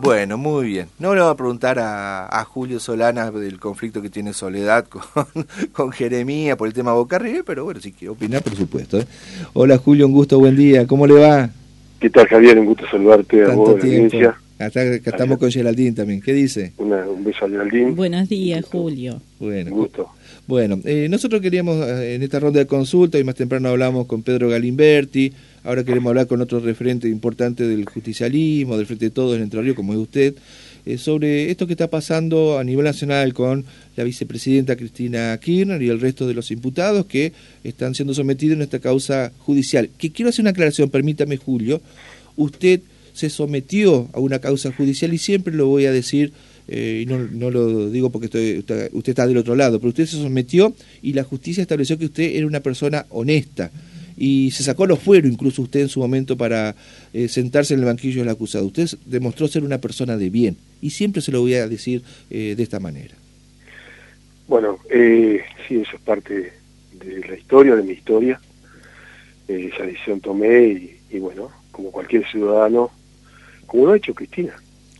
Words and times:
Bueno, 0.00 0.38
muy 0.38 0.66
bien. 0.66 0.88
No 0.98 1.14
le 1.14 1.20
voy 1.20 1.30
a 1.30 1.34
preguntar 1.34 1.78
a, 1.80 2.44
Julio 2.44 2.80
Solana 2.80 3.30
del 3.30 3.58
conflicto 3.58 4.00
que 4.00 4.10
tiene 4.10 4.32
Soledad 4.32 4.86
con, 4.86 5.02
con 5.72 5.92
Jeremía 5.92 6.56
por 6.56 6.68
el 6.68 6.74
tema 6.74 6.92
Boca 6.92 7.18
River, 7.18 7.44
pero 7.44 7.64
bueno, 7.64 7.80
si 7.80 7.92
quiere 7.92 8.10
opinar, 8.10 8.42
por 8.42 8.56
supuesto. 8.56 8.98
¿eh? 8.98 9.06
Hola 9.52 9.78
Julio, 9.78 10.06
un 10.06 10.12
gusto, 10.12 10.38
buen 10.38 10.56
día. 10.56 10.86
¿Cómo 10.86 11.06
le 11.06 11.14
va? 11.14 11.50
¿Qué 12.00 12.10
tal 12.10 12.26
Javier? 12.28 12.58
Un 12.58 12.66
gusto 12.66 12.84
saludarte 12.90 13.44
a 13.44 13.54
vos, 13.54 13.78
tiempo. 13.80 14.16
Acá, 14.58 14.82
estamos 14.82 15.38
con 15.38 15.50
Geraldine 15.50 15.92
también. 15.92 16.20
¿Qué 16.20 16.32
dice? 16.32 16.72
un 16.78 17.24
beso 17.24 17.44
a 17.44 17.48
Geraldine. 17.48 17.92
Buenos 17.92 18.28
días, 18.28 18.64
Julio. 18.70 19.20
Bueno, 19.38 19.72
un 19.72 19.78
gusto. 19.78 20.08
Bueno, 20.48 20.80
eh, 20.86 21.08
nosotros 21.10 21.42
queríamos 21.42 21.76
eh, 21.86 22.14
en 22.14 22.22
esta 22.22 22.40
ronda 22.40 22.58
de 22.58 22.66
consulta, 22.66 23.18
y 23.18 23.22
más 23.22 23.34
temprano 23.34 23.68
hablamos 23.68 24.06
con 24.06 24.22
Pedro 24.22 24.48
Galimberti, 24.48 25.30
ahora 25.62 25.84
queremos 25.84 26.08
hablar 26.08 26.26
con 26.26 26.40
otro 26.40 26.58
referente 26.58 27.06
importante 27.06 27.68
del 27.68 27.84
justicialismo, 27.84 28.78
del 28.78 28.86
Frente 28.86 29.04
de 29.04 29.10
Todos 29.10 29.36
en 29.36 29.42
Entre 29.42 29.60
Ríos, 29.60 29.76
como 29.76 29.92
es 29.92 29.98
usted, 29.98 30.36
eh, 30.86 30.96
sobre 30.96 31.50
esto 31.50 31.66
que 31.66 31.74
está 31.74 31.90
pasando 31.90 32.58
a 32.58 32.64
nivel 32.64 32.86
nacional 32.86 33.34
con 33.34 33.66
la 33.94 34.04
vicepresidenta 34.04 34.74
Cristina 34.74 35.36
Kirchner 35.36 35.82
y 35.82 35.90
el 35.90 36.00
resto 36.00 36.26
de 36.26 36.32
los 36.32 36.50
imputados 36.50 37.04
que 37.04 37.34
están 37.62 37.94
siendo 37.94 38.14
sometidos 38.14 38.56
en 38.56 38.62
esta 38.62 38.78
causa 38.78 39.32
judicial. 39.40 39.90
Que 39.98 40.12
quiero 40.12 40.30
hacer 40.30 40.44
una 40.44 40.52
aclaración, 40.52 40.88
permítame, 40.88 41.36
Julio. 41.36 41.82
Usted 42.36 42.80
se 43.12 43.28
sometió 43.28 44.08
a 44.14 44.18
una 44.18 44.38
causa 44.38 44.72
judicial 44.72 45.12
y 45.12 45.18
siempre 45.18 45.52
lo 45.52 45.66
voy 45.66 45.84
a 45.84 45.92
decir 45.92 46.32
eh, 46.68 47.02
y 47.02 47.06
no, 47.06 47.18
no, 47.18 47.50
lo 47.50 47.88
digo 47.88 48.10
porque 48.10 48.26
usted, 48.26 48.90
está 49.06 49.26
del 49.26 49.38
otro 49.38 49.56
lado, 49.56 49.78
pero 49.78 49.88
usted 49.88 50.04
se 50.04 50.18
sometió 50.18 50.74
y 51.00 51.14
la 51.14 51.24
justicia 51.24 51.62
estableció 51.62 51.98
que 51.98 52.04
usted 52.04 52.36
era 52.36 52.46
una 52.46 52.60
persona 52.60 53.06
honesta 53.08 53.70
y 54.18 54.50
se 54.50 54.62
sacó 54.62 54.86
los 54.86 54.98
fueros 54.98 55.30
incluso 55.30 55.62
usted 55.62 55.80
en 55.80 55.88
su 55.88 56.00
momento 56.00 56.36
para 56.36 56.74
eh, 57.14 57.28
sentarse 57.28 57.72
en 57.72 57.80
el 57.80 57.86
banquillo 57.86 58.20
del 58.20 58.28
acusado. 58.28 58.66
Usted 58.66 58.86
demostró 59.06 59.48
ser 59.48 59.64
una 59.64 59.78
persona 59.78 60.18
de 60.18 60.28
bien 60.28 60.56
y 60.82 60.90
siempre 60.90 61.22
se 61.22 61.32
lo 61.32 61.40
voy 61.40 61.54
a 61.54 61.66
decir 61.66 62.02
eh, 62.28 62.54
de 62.54 62.62
esta 62.62 62.80
manera. 62.80 63.14
Bueno, 64.46 64.78
sí, 64.90 65.76
eso 65.76 65.96
es 65.96 66.00
parte 66.04 66.52
de 66.92 67.28
la 67.28 67.36
historia, 67.36 67.76
de 67.76 67.82
mi 67.82 67.92
historia. 67.92 68.40
esa 69.46 69.84
decisión 69.84 70.20
tomé 70.20 70.98
y 71.10 71.18
bueno, 71.18 71.50
como 71.70 71.90
cualquier 71.90 72.26
ciudadano, 72.30 72.90
como 73.66 73.86
lo 73.86 73.92
ha 73.92 73.96
hecho 73.96 74.14
Cristina 74.14 74.54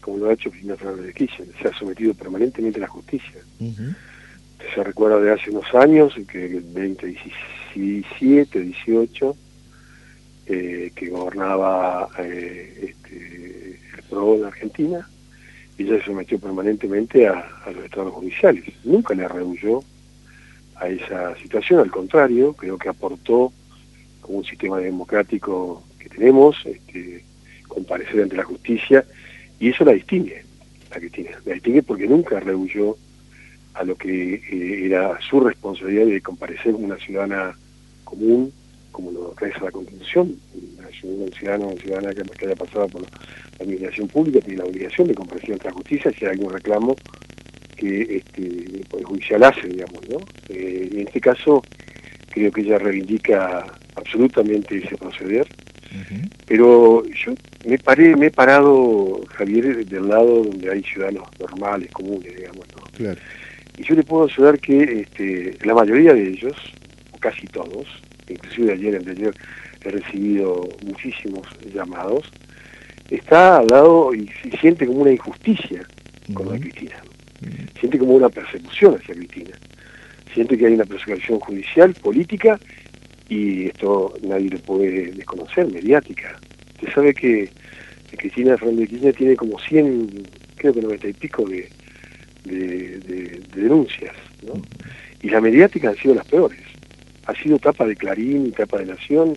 como 0.08 0.24
lo 0.24 0.30
ha 0.30 0.32
hecho 0.32 0.50
Cristina 0.50 0.74
Fernández 0.76 1.06
de 1.06 1.12
Kirchner, 1.12 1.48
se 1.60 1.68
ha 1.68 1.74
sometido 1.74 2.14
permanentemente 2.14 2.78
a 2.78 2.82
la 2.82 2.88
justicia. 2.88 3.42
Se 4.74 4.82
recuerda 4.82 5.20
de 5.20 5.32
hace 5.32 5.50
unos 5.50 5.66
años, 5.74 6.14
que 6.26 6.46
el 6.46 6.64
2017, 6.72 8.60
18, 8.60 9.36
eh, 10.46 10.92
que 10.94 11.10
gobernaba 11.10 12.08
eh, 12.18 12.90
este, 12.90 13.80
el 13.96 14.02
PRO 14.08 14.36
en 14.36 14.46
Argentina, 14.46 15.06
ella 15.76 15.98
se 15.98 16.06
sometió 16.06 16.38
permanentemente 16.38 17.28
a, 17.28 17.44
los 17.66 17.84
estados 17.84 18.14
judiciales. 18.14 18.64
Nunca 18.84 19.14
le 19.14 19.28
rehuyó 19.28 19.82
a 20.76 20.88
esa 20.88 21.36
situación, 21.36 21.80
al 21.80 21.90
contrario, 21.90 22.54
creo 22.54 22.78
que 22.78 22.88
aportó 22.88 23.52
como 24.22 24.38
un 24.38 24.44
sistema 24.44 24.78
democrático 24.78 25.84
que 25.98 26.08
tenemos, 26.08 26.56
este, 26.64 27.24
comparecer 27.68 28.22
ante 28.22 28.36
la 28.36 28.44
justicia 28.44 29.04
y 29.60 29.70
eso 29.70 29.84
la 29.84 29.92
distingue, 29.92 30.42
la 30.90 30.96
Cristina. 30.98 31.30
La 31.44 31.54
distingue 31.54 31.82
porque 31.82 32.06
nunca 32.06 32.40
rehuyó 32.40 32.96
a 33.74 33.84
lo 33.84 33.96
que 33.96 34.34
eh, 34.34 34.86
era 34.86 35.18
su 35.20 35.40
responsabilidad 35.40 36.06
de 36.06 36.20
comparecer 36.20 36.72
como 36.72 36.86
una 36.86 36.96
ciudadana 36.96 37.56
común, 38.04 38.52
como 38.92 39.10
lo 39.12 39.34
reza 39.34 39.64
la 39.64 39.70
Constitución. 39.70 40.36
Un 41.00 41.30
ciudadano 41.32 41.68
o 41.68 41.78
ciudadana 41.78 42.12
que, 42.12 42.44
haya 42.44 42.56
pasado 42.56 42.88
por 42.88 43.02
la 43.02 43.08
administración 43.60 44.08
pública 44.08 44.40
tiene 44.40 44.58
la 44.58 44.64
obligación 44.64 45.06
de 45.06 45.14
comparecer 45.14 45.52
ante 45.52 45.68
la 45.68 45.74
justicia 45.74 46.10
si 46.10 46.24
hay 46.24 46.32
algún 46.32 46.52
reclamo 46.52 46.96
que 47.76 48.16
este, 48.16 48.42
el 48.42 49.04
Judicial 49.04 49.44
hace, 49.44 49.68
digamos, 49.68 50.08
¿no? 50.08 50.18
Eh, 50.48 50.88
en 50.92 51.06
este 51.06 51.20
caso, 51.20 51.62
creo 52.30 52.50
que 52.50 52.62
ella 52.62 52.78
reivindica 52.78 53.64
absolutamente 53.94 54.78
ese 54.78 54.96
proceder, 54.96 55.46
pero 56.46 57.04
yo 57.06 57.34
me 57.66 57.78
paré, 57.78 58.16
me 58.16 58.26
he 58.26 58.30
parado, 58.30 59.20
Javier, 59.34 59.84
del 59.86 60.08
lado 60.08 60.44
donde 60.44 60.70
hay 60.70 60.82
ciudadanos 60.82 61.28
normales, 61.38 61.90
comunes, 61.92 62.34
digamos, 62.36 62.66
¿no? 62.76 63.14
Y 63.78 63.84
yo 63.84 63.94
le 63.94 64.02
puedo 64.02 64.24
asegurar 64.24 64.58
que 64.58 65.02
este, 65.02 65.56
la 65.64 65.74
mayoría 65.74 66.12
de 66.12 66.28
ellos, 66.28 66.54
o 67.12 67.18
casi 67.18 67.46
todos, 67.46 67.86
inclusive 68.28 68.72
ayer, 68.72 68.96
anteayer, 68.96 69.34
he 69.84 69.90
recibido 69.90 70.68
muchísimos 70.84 71.46
llamados, 71.72 72.30
está 73.10 73.58
al 73.58 73.66
lado 73.68 74.14
y, 74.14 74.28
siente 74.60 74.86
como 74.86 75.02
una 75.02 75.12
injusticia 75.12 75.86
con 76.34 76.50
la 76.50 76.58
Cristina. 76.58 76.96
Siente 77.78 77.98
como 77.98 78.14
una 78.14 78.28
persecución 78.28 78.96
hacia 78.96 79.14
Cristina. 79.14 79.56
Siente 80.34 80.58
que 80.58 80.66
hay 80.66 80.74
una 80.74 80.84
persecución 80.84 81.38
judicial, 81.38 81.94
política 81.94 82.58
y 83.28 83.66
esto 83.66 84.14
nadie 84.22 84.50
lo 84.50 84.58
puede 84.58 85.12
desconocer, 85.12 85.70
mediática. 85.70 86.38
Usted 86.76 86.92
sabe 86.92 87.14
que, 87.14 87.50
Cristina 88.16 88.56
Fernández 88.56 88.80
de 88.80 88.86
Kirchner 88.88 89.14
tiene 89.14 89.36
como 89.36 89.58
100, 89.60 90.26
creo 90.56 90.72
que 90.72 90.80
90 90.80 91.08
y 91.08 91.12
pico 91.12 91.44
de, 91.44 91.68
de, 92.44 93.40
denuncias, 93.54 94.16
¿no? 94.46 94.60
Y 95.22 95.28
la 95.28 95.40
mediática 95.40 95.90
han 95.90 95.96
sido 95.96 96.14
las 96.14 96.26
peores. 96.26 96.60
Ha 97.26 97.34
sido 97.34 97.58
tapa 97.58 97.86
de 97.86 97.94
Clarín 97.94 98.50
tapa 98.52 98.78
de 98.78 98.86
Nación 98.86 99.36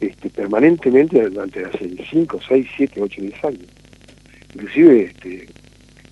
este, 0.00 0.28
permanentemente 0.30 1.22
durante 1.22 1.64
hace 1.64 1.90
5, 2.10 2.40
6, 2.48 2.66
7, 2.76 3.00
8, 3.00 3.22
10 3.22 3.44
años. 3.44 3.66
Inclusive 4.54 5.02
este, 5.04 5.46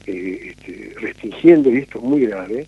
eh, 0.07 0.55
este, 0.57 0.95
restringiendo, 1.01 1.71
y 1.71 1.79
esto 1.79 1.99
es 1.99 2.05
muy 2.05 2.21
grave, 2.27 2.67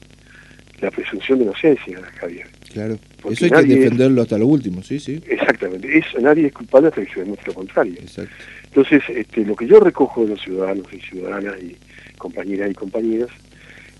la 0.81 0.91
presunción 0.91 1.38
de 1.38 1.44
inocencia, 1.44 2.00
Javier. 2.19 2.48
Claro, 2.72 2.98
eso 3.30 3.44
hay 3.44 3.50
que 3.50 3.76
defenderlo 3.76 4.22
hasta 4.22 4.38
lo 4.38 4.46
último, 4.46 4.82
sí, 4.82 4.98
sí. 4.98 5.20
Exactamente, 5.26 5.98
eso, 5.98 6.20
nadie 6.20 6.46
es 6.46 6.52
culpable 6.52 6.88
hasta 6.88 7.04
que 7.04 7.12
se 7.12 7.20
demuestre 7.20 7.48
lo 7.48 7.54
contrario. 7.54 7.94
Exacto. 8.00 8.34
Entonces, 8.64 9.02
este, 9.08 9.44
lo 9.44 9.54
que 9.54 9.66
yo 9.66 9.80
recojo 9.80 10.22
de 10.22 10.30
los 10.30 10.40
ciudadanos 10.40 10.86
y 10.92 10.98
ciudadanas 11.00 11.62
y 11.62 11.76
compañeras 12.16 12.70
y 12.70 12.74
compañeras 12.74 13.30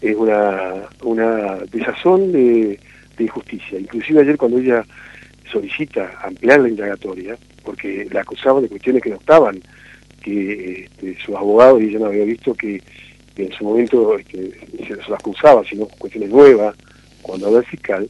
es 0.01 0.17
una, 0.17 0.89
una 1.03 1.59
desazón 1.71 2.33
de, 2.33 2.79
injusticia. 3.19 3.79
Inclusive 3.79 4.23
ayer 4.23 4.37
cuando 4.37 4.59
ella 4.59 4.85
solicita 5.51 6.19
ampliar 6.25 6.61
la 6.61 6.69
indagatoria, 6.69 7.37
porque 7.63 8.09
la 8.11 8.23
acusaban 8.23 8.65
de 8.65 8.69
cuestiones 8.69 9.01
que 9.01 9.11
no 9.11 9.17
estaban, 9.17 9.61
que 10.21 10.85
este, 10.85 11.17
sus 11.25 11.37
abogados 11.37 11.81
y 11.81 11.85
ella 11.85 12.01
no 12.01 12.07
había 12.07 12.25
visto 12.25 12.53
que, 12.55 12.83
en 13.37 13.53
su 13.53 13.65
momento 13.65 14.19
este, 14.19 14.59
se 14.89 14.97
las 14.97 15.11
acusaba, 15.11 15.63
sino 15.65 15.87
cuestiones 15.87 16.31
nuevas, 16.31 16.75
cuando 17.23 17.47
habla 17.47 17.61
el 17.61 17.67
fiscal, 17.67 18.09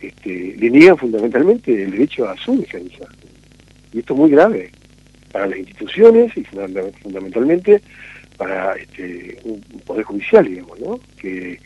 este, 0.00 0.54
le 0.58 0.70
niegan 0.70 0.96
fundamentalmente 0.96 1.82
el 1.82 1.90
derecho 1.90 2.28
a 2.28 2.36
su 2.36 2.60
defensa. 2.60 3.06
Y 3.92 4.00
esto 4.00 4.14
es 4.14 4.20
muy 4.20 4.30
grave 4.30 4.70
para 5.32 5.46
las 5.46 5.58
instituciones 5.58 6.36
y 6.36 6.44
fundamentalmente 6.44 7.80
para 8.36 8.74
este, 8.74 9.38
un 9.44 9.60
poder 9.84 10.04
judicial, 10.04 10.46
digamos, 10.46 10.78
¿no? 10.80 11.00
que 11.20 11.58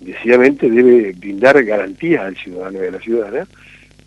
decididamente 0.00 0.70
debe 0.70 1.12
brindar 1.12 1.62
garantías 1.64 2.22
al 2.22 2.36
ciudadano 2.36 2.82
y 2.82 2.86
a 2.86 2.90
la 2.90 3.00
ciudadana 3.00 3.48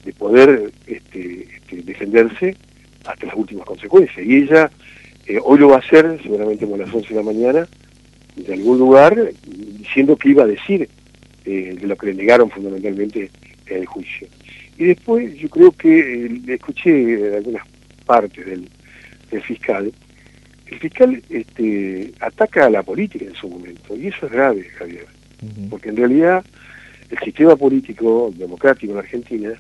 de 0.04 0.14
poder 0.14 0.72
este, 0.88 1.48
este, 1.56 1.82
defenderse 1.82 2.56
hasta 3.06 3.26
las 3.26 3.36
últimas 3.36 3.66
consecuencias. 3.66 4.26
Y 4.26 4.38
ella 4.38 4.70
eh, 5.26 5.40
hoy 5.44 5.60
lo 5.60 5.70
va 5.70 5.78
a 5.78 5.80
hacer, 5.80 6.20
seguramente 6.22 6.66
a 6.66 6.78
las 6.78 6.94
11 6.94 7.10
de 7.10 7.16
la 7.16 7.24
mañana, 7.24 7.68
de 8.36 8.54
algún 8.54 8.78
lugar, 8.78 9.32
diciendo 9.46 10.16
que 10.16 10.30
iba 10.30 10.44
a 10.44 10.48
decir 10.48 10.90
eh, 11.46 11.78
de 11.80 11.88
lo 11.88 11.96
que 11.96 12.08
le 12.08 12.16
negaron 12.16 12.50
fundamentalmente 12.50 13.32
el 13.68 13.86
juicio. 13.86 14.28
Y 14.78 14.86
después 14.86 15.34
yo 15.36 15.50
creo 15.50 15.72
que 15.72 16.26
eh, 16.26 16.42
escuché 16.48 17.36
algunas 17.36 17.64
partes 18.06 18.46
del, 18.46 18.70
fiscal. 19.42 19.92
El 20.68 20.80
fiscal 20.80 21.22
este, 21.30 22.14
ataca 22.20 22.66
a 22.66 22.70
la 22.70 22.84
política 22.84 23.26
en 23.26 23.36
su 23.36 23.50
momento, 23.50 23.96
y 23.96 24.08
eso 24.08 24.26
es 24.28 24.32
grave, 24.32 24.64
Javier, 24.64 25.08
porque 25.70 25.90
en 25.90 25.98
realidad 25.98 26.44
el 27.10 27.20
sistema 27.20 27.56
político 27.56 28.34
democrático 28.36 28.94
en 28.94 29.00
Argentina 29.00 29.54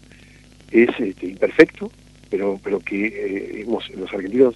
es 0.72 0.90
este, 1.00 1.28
imperfecto, 1.28 1.92
pero, 2.30 2.60
pero 2.64 2.80
que 2.80 3.06
eh, 3.06 3.62
hemos, 3.62 3.90
los 3.92 4.12
argentinos 4.14 4.56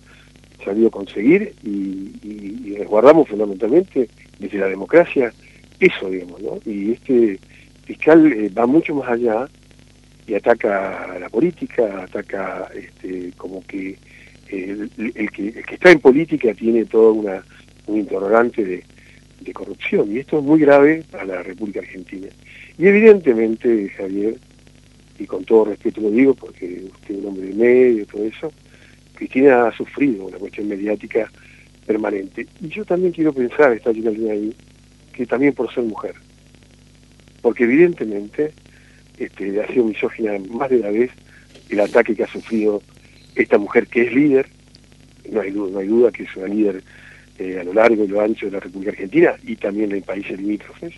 sabido 0.64 0.90
conseguir 0.90 1.54
y, 1.64 2.12
y, 2.24 2.76
resguardamos 2.78 3.28
fundamentalmente 3.28 4.10
desde 4.40 4.58
la 4.58 4.68
democracia 4.68 5.34
eso, 5.80 6.10
digamos, 6.10 6.42
¿no? 6.42 6.60
Y 6.66 6.92
este 6.92 7.40
fiscal 7.90 8.32
eh, 8.32 8.50
va 8.50 8.68
mucho 8.68 8.94
más 8.94 9.10
allá 9.10 9.50
y 10.28 10.36
ataca 10.36 11.06
a 11.06 11.18
la 11.18 11.28
política, 11.28 12.04
ataca 12.04 12.70
este, 12.76 13.32
como 13.36 13.66
que 13.66 13.98
el, 14.48 14.92
que 15.32 15.48
el 15.48 15.66
que 15.66 15.74
está 15.74 15.90
en 15.90 16.00
política 16.00 16.54
tiene 16.54 16.86
toda 16.86 17.12
una 17.12 17.44
un 17.88 17.98
interrogante 17.98 18.64
de, 18.64 18.84
corrupción 19.52 20.12
y 20.12 20.20
esto 20.20 20.38
es 20.38 20.44
muy 20.44 20.60
grave 20.60 21.04
para 21.10 21.26
la 21.26 21.42
República 21.42 21.80
Argentina. 21.80 22.28
Y 22.78 22.86
evidentemente, 22.86 23.90
Javier, 23.98 24.38
y 25.18 25.26
con 25.26 25.44
todo 25.44 25.66
respeto 25.66 26.02
lo 26.02 26.12
digo 26.12 26.36
porque 26.36 26.84
usted 26.94 27.16
es 27.16 27.20
un 27.20 27.30
hombre 27.30 27.48
de 27.48 27.56
medio 27.56 28.04
y 28.04 28.06
todo 28.06 28.26
eso, 28.26 28.54
Cristina 29.16 29.66
ha 29.66 29.76
sufrido 29.76 30.26
una 30.26 30.38
cuestión 30.38 30.68
mediática 30.68 31.32
permanente. 31.88 32.46
Y 32.62 32.68
yo 32.68 32.86
también 32.86 33.12
quiero 33.12 33.34
pensar, 33.34 33.74
está 33.74 33.92
línea 33.92 34.34
ahí, 34.34 34.54
que 35.12 35.26
también 35.26 35.54
por 35.54 35.74
ser 35.74 35.86
mujer. 35.86 36.14
Porque 37.42 37.64
evidentemente 37.64 38.52
este, 39.18 39.62
ha 39.62 39.68
sido 39.68 39.86
misógina 39.86 40.34
más 40.50 40.70
de 40.70 40.78
una 40.78 40.90
vez 40.90 41.12
el 41.70 41.80
ataque 41.80 42.16
que 42.16 42.24
ha 42.24 42.28
sufrido 42.28 42.82
esta 43.36 43.58
mujer 43.58 43.88
que 43.88 44.04
es 44.04 44.14
líder, 44.14 44.48
no 45.32 45.42
hay 45.42 45.52
duda, 45.52 45.72
no 45.72 45.80
hay 45.80 45.88
duda 45.88 46.12
que 46.12 46.24
es 46.24 46.36
una 46.36 46.48
líder 46.48 46.84
eh, 47.38 47.60
a 47.60 47.64
lo 47.64 47.74
largo 47.74 48.04
y 48.04 48.08
lo 48.08 48.22
ancho 48.22 48.48
de 48.48 48.54
la 48.54 48.60
República 48.60 48.92
Argentina 48.92 49.36
y 49.44 49.56
también 49.56 49.92
en 49.92 50.02
países 50.02 50.40
limítrofes. 50.40 50.94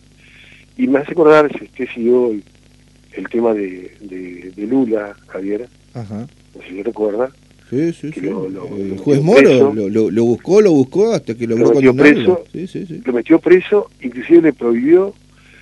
Y 0.78 0.88
me 0.88 1.00
hace 1.00 1.12
acordar, 1.12 1.52
si 1.58 1.66
usted 1.66 1.88
siguió 1.94 2.32
el, 2.32 3.30
tema 3.30 3.54
de, 3.54 3.92
de, 4.00 4.68
Lula, 4.68 5.16
Javier, 5.28 5.68
Ajá. 5.94 6.28
no 6.56 6.62
sé 6.62 6.70
si 6.70 6.84
recuerda, 6.84 7.32
Sí, 7.70 7.94
sí, 7.94 8.12
sí. 8.12 8.28
el 8.28 8.98
juez 8.98 9.22
Moro 9.22 9.74
lo, 9.74 10.26
buscó, 10.26 10.60
lo 10.60 10.74
buscó 10.74 11.14
hasta 11.14 11.36
que 11.36 11.48
logró 11.48 11.68
lo 11.68 11.76
metió 11.76 11.96
preso, 11.96 12.44
sí, 12.52 12.68
sí, 12.68 12.86
sí. 12.86 13.02
Lo 13.06 13.14
metió 13.14 13.40
preso, 13.40 13.90
inclusive 14.02 14.42
le 14.42 14.52
prohibió 14.54 15.14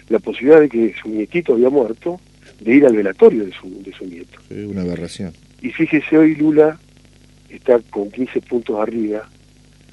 la 0.10 0.20
posibilidad 0.20 0.60
de 0.60 0.70
que 0.70 0.94
su 1.02 1.10
nietito 1.10 1.54
había 1.54 1.70
muerto, 1.70 2.20
de 2.60 2.76
ir 2.76 2.86
al 2.86 2.96
velatorio 2.96 3.46
de 3.46 3.54
su, 3.54 3.82
de 3.84 3.94
su 3.94 4.06
nieto. 4.06 4.40
Sí, 4.50 4.56
una 4.64 4.82
aberración. 4.82 5.34
Y 5.62 5.70
fíjese, 5.70 6.18
hoy 6.18 6.36
Lula 6.36 6.80
está 7.50 7.80
con 7.90 8.12
15 8.12 8.42
puntos 8.42 8.80
arriba 8.80 9.30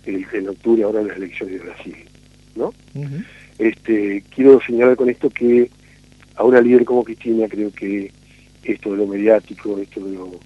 en, 0.05 0.27
en 0.33 0.49
octubre 0.49 0.83
ahora 0.83 1.01
en 1.01 1.09
las 1.09 1.17
elecciones 1.17 1.59
de 1.59 1.67
Brasil, 1.67 1.97
¿no? 2.55 2.73
este, 3.59 4.23
quiero 4.35 4.61
señalar 4.61 4.97
con 4.97 5.09
esto 5.09 5.31
que 5.31 5.71
a 6.35 6.45
una 6.45 6.61
líder 6.61 6.85
como 6.85 7.05
Cristina 7.05 7.49
creo 7.49 7.73
que 7.73 8.12
esto 8.62 8.93
de 8.93 8.97
lo 8.99 9.07
mediático, 9.07 9.79
esto 9.79 10.01
de 10.05 10.17
lo 10.17 10.39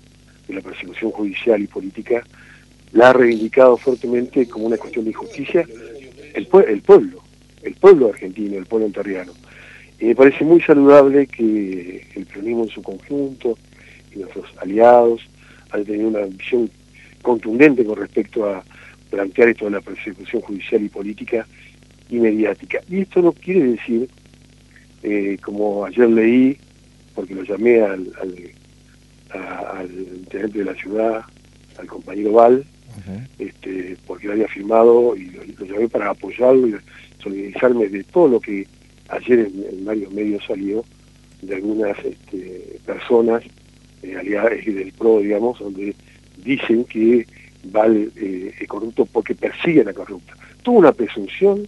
de 0.47 0.55
la 0.55 0.61
persecución 0.61 1.11
judicial 1.11 1.61
y 1.63 1.67
política, 1.67 2.25
la 2.93 3.11
ha 3.11 3.13
reivindicado 3.13 3.77
fuertemente 3.77 4.49
como 4.49 4.67
una 4.67 4.77
cuestión 4.77 5.05
de 5.05 5.13
injusticia 5.13 5.65
el, 6.35 6.49
el 6.69 6.83
pueblo, 6.83 7.23
el 7.63 7.75
pueblo 7.75 8.09
argentino, 8.09 8.57
el 8.57 8.67
pueblo 8.67 8.87
enterriano. 8.87 9.33
Y 10.01 10.07
me 10.07 10.15
parece 10.15 10.45
muy 10.45 10.61
saludable 10.63 11.27
que 11.27 12.07
el 12.15 12.27
peronismo 12.27 12.65
en 12.65 12.71
su 12.71 12.83
conjunto 12.83 13.59
y 14.15 14.21
nuestros 14.21 14.47
aliados 14.59 15.21
han 15.71 15.85
tenido 15.85 16.09
una 16.09 16.21
visión 16.21 16.71
contundente 17.23 17.85
con 17.85 17.97
respecto 17.97 18.47
a 18.47 18.65
plantear 19.11 19.49
esto 19.49 19.67
de 19.67 19.73
la 19.73 19.81
persecución 19.81 20.41
judicial 20.43 20.83
y 20.83 20.89
política 20.89 21.47
y 22.09 22.17
mediática. 22.19 22.81
Y 22.89 23.01
esto 23.01 23.21
no 23.21 23.33
quiere 23.33 23.73
decir, 23.73 24.09
eh, 25.03 25.37
como 25.43 25.85
ayer 25.85 26.09
leí, 26.09 26.57
porque 27.15 27.35
lo 27.35 27.43
llamé 27.43 27.83
al 27.83 28.11
al 29.33 29.91
intendente 29.91 30.59
de 30.59 30.65
la 30.65 30.75
ciudad, 30.75 31.23
al 31.79 31.87
compañero 31.87 32.33
Val, 32.33 32.65
este, 33.39 33.97
porque 34.07 34.27
lo 34.27 34.33
había 34.35 34.49
firmado 34.49 35.17
y 35.17 35.31
lo, 35.31 35.65
llamé 35.65 35.89
para 35.89 36.11
apoyarlo 36.11 36.69
y 36.69 36.75
solidarizarme 37.23 37.89
de 37.89 38.05
todo 38.05 38.29
lo 38.29 38.41
que 38.41 38.67
ayer 39.11 39.41
en, 39.41 39.85
varios 39.85 40.13
medios 40.13 40.45
salió 40.47 40.85
de 41.43 41.57
algunas 41.57 41.99
este, 42.05 42.79
personas 42.85 43.43
eh, 44.03 44.17
aliadas 44.17 44.65
del 44.65 44.93
PRO, 44.93 45.21
digamos, 45.21 45.59
donde 45.59 45.95
dicen 46.39 46.85
que 46.85 47.27
Val 47.65 48.11
eh, 48.17 48.55
es 48.59 48.69
corrupto 48.69 49.07
porque 49.07 49.35
persigue 49.35 49.83
a 49.83 49.85
la 49.85 49.93
corrupta. 49.93 50.35
Tuvo 50.63 50.79
una 50.79 50.93
presunción 50.93 51.67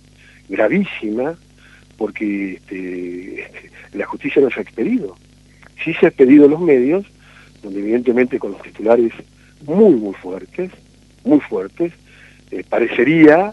gravísima 0.48 1.36
porque 1.96 2.54
este, 2.54 3.50
la 3.92 4.06
justicia 4.06 4.42
no 4.42 4.50
se 4.50 4.60
ha 4.60 4.62
expedido. 4.62 5.16
Sí 5.84 5.94
se 5.94 6.06
ha 6.06 6.08
expedido 6.08 6.48
los 6.48 6.60
medios, 6.60 7.04
donde 7.62 7.80
evidentemente 7.80 8.38
con 8.38 8.52
los 8.52 8.62
titulares 8.62 9.12
muy, 9.64 9.94
muy 9.94 10.14
fuertes, 10.14 10.70
muy 11.24 11.40
fuertes, 11.40 11.92
eh, 12.50 12.64
parecería 12.68 13.52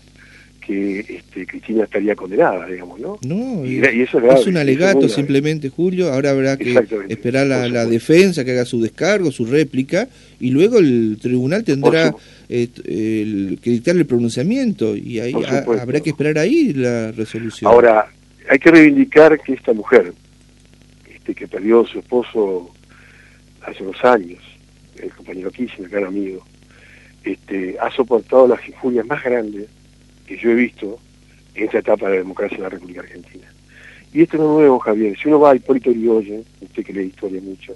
que 0.70 1.00
este, 1.00 1.48
Cristina 1.48 1.86
estaría 1.86 2.16
condenada, 2.16 2.68
digamos, 2.68 3.00
¿no? 3.00 3.18
No, 3.24 3.66
y, 3.66 3.80
eso 3.80 4.20
es, 4.20 4.46
un 4.46 4.56
alegato 4.56 5.10
simplemente, 5.10 5.70
Julio, 5.70 6.14
ahora 6.14 6.30
habrá 6.30 6.58
que 6.58 6.80
esperar 7.08 7.48
la, 7.48 7.68
la, 7.68 7.88
defensa, 7.88 8.46
que 8.46 8.52
haga 8.52 8.66
su 8.66 8.80
descargo, 8.80 9.32
su 9.32 9.48
réplica, 9.48 10.08
y 10.40 10.52
luego 10.52 10.78
el 10.78 11.18
tribunal 11.20 11.64
tendrá 11.64 12.14
eh, 12.50 12.68
que 12.76 13.70
dictar 13.72 13.96
el 13.96 14.06
pronunciamiento, 14.06 14.96
y 14.96 15.20
ahí 15.20 15.34
habrá 15.44 16.02
que 16.02 16.12
esperar 16.12 16.38
ahí 16.38 16.72
la 16.74 17.14
resolución. 17.14 17.72
Ahora, 17.72 18.06
hay 18.48 18.60
que 18.60 18.70
reivindicar 18.70 19.40
que 19.42 19.54
esta 19.54 19.74
mujer, 19.74 20.14
este, 21.12 21.34
que 21.34 21.48
perdió 21.48 21.82
a 21.82 21.88
su 21.88 21.98
esposo 21.98 22.70
hace 23.66 23.82
unos 23.82 24.06
años, 24.06 24.40
el 25.02 25.10
compañero 25.10 25.50
Kissinger, 25.50 25.90
gran 25.90 26.06
amigo, 26.06 26.46
este, 27.24 27.76
ha 27.82 27.90
soportado 27.90 28.48
las 28.48 28.68
injurias 28.68 29.08
más 29.08 29.24
grandes 29.24 29.66
que 30.30 30.38
yo 30.38 30.52
he 30.52 30.56
visto 30.56 31.00
en 31.56 31.66
esta 31.66 31.80
etapa 31.80 32.06
de 32.06 32.12
la 32.12 32.18
democracia 32.20 32.58
en 32.58 32.64
la 32.64 32.70
República 32.70 33.02
Argentina. 33.02 33.48
Y 34.14 34.22
esto 34.22 34.38
no 34.38 34.44
es 34.44 34.50
nuevo, 34.60 34.78
Javier. 34.78 35.18
Si 35.18 35.28
uno 35.28 35.40
va 35.40 35.52
a 35.52 35.56
Hipólito 35.56 35.92
Yrigoyen, 35.92 36.46
usted 36.62 36.86
que 36.86 36.94
lee 36.94 37.08
historia 37.08 37.42
mucho, 37.42 37.74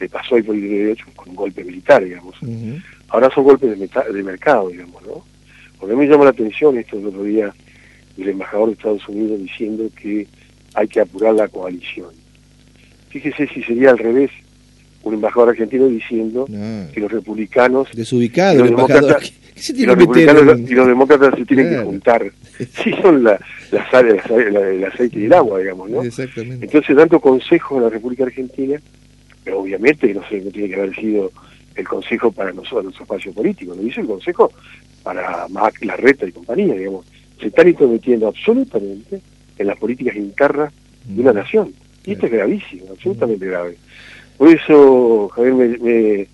le 0.00 0.08
pasó 0.08 0.34
a 0.36 0.38
Hipólito 0.38 0.66
Yrigoyen 0.66 1.06
con 1.14 1.28
un 1.28 1.36
golpe 1.36 1.62
militar, 1.62 2.02
digamos. 2.02 2.36
Ahora 3.08 3.30
son 3.34 3.44
golpes 3.44 3.78
de, 3.78 3.86
de, 3.86 4.22
mercado, 4.22 4.70
digamos, 4.70 5.02
¿no? 5.06 5.24
Porque 5.78 5.92
a 5.92 5.96
mí 5.96 6.06
me 6.06 6.10
llama 6.10 6.24
la 6.24 6.30
atención 6.30 6.78
esto 6.78 6.98
el 6.98 7.06
otro 7.06 7.22
día 7.22 7.54
del 8.16 8.30
embajador 8.30 8.68
de 8.68 8.72
Estados 8.72 9.06
Unidos 9.06 9.38
diciendo 9.38 9.90
que 9.94 10.26
hay 10.72 10.88
que 10.88 11.00
apurar 11.00 11.34
la 11.34 11.48
coalición. 11.48 12.08
Fíjese 13.10 13.46
si 13.48 13.62
sería 13.62 13.90
al 13.90 13.98
revés, 13.98 14.30
un 15.02 15.14
embajador 15.14 15.50
argentino 15.50 15.86
diciendo 15.86 16.46
que 16.46 17.00
los 17.00 17.12
republicanos 17.12 17.88
desubicado 17.92 18.64
y 19.74 19.86
los 19.86 19.98
demócratas, 19.98 20.58
y 20.58 20.74
los, 20.74 20.86
demócratas 20.86 21.34
se 21.38 21.44
tienen 21.44 21.70
que 21.70 21.78
juntar. 21.78 22.32
Sí 22.82 22.92
son 23.02 23.24
la, 23.24 23.38
la 23.70 23.90
sal, 23.90 24.08
el 24.08 24.84
aceite 24.84 25.20
y 25.20 25.24
el 25.24 25.32
agua 25.32 25.60
digamos 25.60 25.90
no 25.90 26.02
entonces 26.02 26.96
dando 26.96 27.20
consejos 27.20 27.78
a 27.78 27.82
la 27.84 27.90
República 27.90 28.24
Argentina 28.24 28.80
pero 29.44 29.60
obviamente 29.60 30.12
no 30.12 30.26
sé 30.28 30.40
no 30.40 30.50
tiene 30.50 30.68
que 30.68 30.74
haber 30.74 30.94
sido 30.96 31.30
el 31.76 31.86
consejo 31.86 32.32
para 32.32 32.52
nosotros 32.52 32.84
nuestro 32.84 33.04
espacio 33.04 33.32
político 33.32 33.74
lo 33.74 33.82
hizo 33.86 34.00
el 34.00 34.06
consejo 34.06 34.50
para 35.08 35.48
Mac, 35.48 35.74
Larreta 35.82 36.26
y 36.26 36.32
compañía 36.32 36.74
digamos. 36.74 37.06
Se 37.40 37.46
están 37.46 37.68
intrometiendo 37.68 38.28
absolutamente 38.28 39.20
en 39.56 39.66
las 39.66 39.78
políticas 39.78 40.16
internas 40.16 40.72
de 41.04 41.22
una 41.22 41.32
mm. 41.32 41.36
nación. 41.36 41.72
Y 42.04 42.12
esto 42.12 42.26
es 42.26 42.32
gravísimo 42.32 42.86
absolutamente 42.90 43.46
grave. 43.46 43.76
Por 44.36 44.48
eso, 44.48 45.28
Javier, 45.28 45.54
me, 45.54 46.26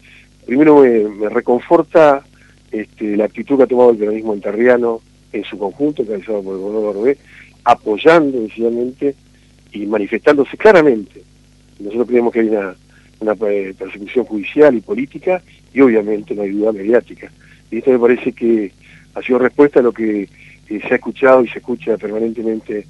primero 0.45 0.83
me, 0.83 1.29
reconforta 1.29 2.25
este, 2.75 3.17
la 3.17 3.27
actitud 3.27 3.57
que 3.57 3.63
ha 3.63 3.67
tomado 3.69 3.91
el 3.91 3.99
peronismo 3.99 4.35
enterriano 4.35 5.01
en 5.33 5.45
su 5.45 5.57
conjunto, 5.57 6.03
realizado 6.03 6.43
por 6.43 6.57
el 6.57 6.61
gobernador 6.61 6.97
Orbé, 6.97 7.19
apoyando 7.63 8.41
decididamente 8.41 9.15
y 9.73 9.87
manifestándose 9.87 10.57
claramente. 10.57 11.23
Nosotros 11.79 12.09
creemos 12.09 12.33
que 12.33 12.41
hay 12.41 12.49
una, 12.49 12.75
eh, 13.49 13.75
persecución 13.79 14.25
judicial 14.25 14.75
y 14.75 14.81
política 14.81 15.41
y 15.73 15.81
obviamente 15.83 16.35
no 16.35 16.43
hay 16.43 16.51
duda 16.51 16.73
mediática. 16.73 17.31
Y 17.71 17.79
esto 17.79 17.93
me 17.93 17.99
parece 18.01 18.33
que 18.33 18.73
ha 19.15 19.23
sido 19.23 19.39
respuesta 19.39 19.79
a 19.79 19.83
lo 19.85 19.93
que 19.93 20.23
eh, 20.23 20.29
se 20.69 20.95
ha 20.95 20.97
escuchado 20.97 21.45
y 21.45 21.49
se 21.49 21.59
escucha 21.59 21.97
permanentemente 21.97 22.87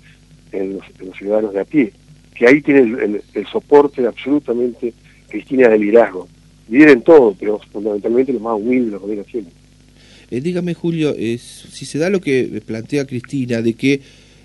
en 0.52 0.78
los, 0.78 1.16
ciudadanos 1.18 1.52
de 1.52 1.60
a 1.60 1.64
pie, 1.64 1.92
que 2.34 2.46
ahí 2.46 2.62
tiene 2.62 3.20
el 3.34 3.46
soporte 3.48 4.06
absolutamente 4.06 4.94
Cristina 5.28 5.68
de 5.68 5.78
liderazgo. 5.78 6.26
Líder 6.68 6.88
en 6.88 7.02
todo, 7.02 7.36
pero 7.38 7.60
fundamentalmente 7.70 8.32
lo 8.32 8.40
más 8.40 8.56
humilde, 8.56 8.92
lo 8.92 9.06
que 9.06 9.44
eh, 10.30 10.40
dígame, 10.40 10.74
Julio, 10.74 11.14
es, 11.16 11.40
si 11.42 11.86
se 11.86 11.98
da 11.98 12.10
lo 12.10 12.20
que 12.20 12.62
plantea 12.64 13.06
Cristina, 13.06 13.62
de 13.62 13.74
que 13.74 14.00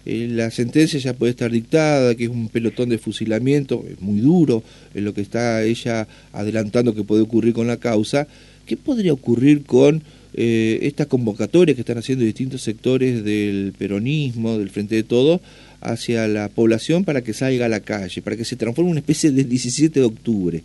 eh, 0.06 0.28
la 0.30 0.50
sentencia 0.52 1.00
ya 1.00 1.14
puede 1.14 1.32
estar 1.32 1.52
dictada, 1.52 2.16
que 2.16 2.26
es 2.26 2.30
un 2.30 2.50
pelotón 2.50 2.90
de 2.90 2.98
fusilamiento, 2.98 3.86
es 3.90 4.02
muy 4.02 4.20
duro 4.20 4.64
en 4.94 5.06
lo 5.06 5.14
que 5.14 5.22
está 5.22 5.64
ella 5.64 6.08
adelantando 6.34 6.96
que 6.96 7.04
puede 7.04 7.22
ocurrir 7.22 7.54
con 7.54 7.68
la 7.68 7.78
causa, 7.78 8.28
¿qué 8.66 8.78
podría 8.78 9.14
ocurrir 9.14 9.64
con 9.64 10.02
eh, 10.34 10.80
estas 10.84 11.08
convocatorias 11.08 11.76
que 11.76 11.82
están 11.82 11.98
haciendo 11.98 12.24
distintos 12.24 12.62
sectores 12.62 13.24
del 13.24 13.74
peronismo, 13.78 14.58
del 14.58 14.70
Frente 14.70 14.96
de 14.96 15.04
Todo, 15.04 15.42
hacia 15.82 16.28
la 16.28 16.50
población 16.50 17.04
para 17.04 17.22
que 17.22 17.34
salga 17.34 17.66
a 17.66 17.70
la 17.70 17.80
calle, 17.80 18.22
para 18.22 18.36
que 18.36 18.46
se 18.46 18.56
transforme 18.56 18.90
en 18.90 18.92
una 18.92 19.00
especie 19.00 19.32
de 19.32 19.44
17 19.44 20.00
de 20.00 20.06
octubre? 20.06 20.64